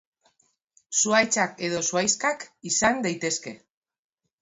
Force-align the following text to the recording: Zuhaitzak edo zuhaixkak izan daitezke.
Zuhaitzak 1.01 1.63
edo 1.69 1.83
zuhaixkak 1.91 2.49
izan 2.73 3.07
daitezke. 3.09 3.59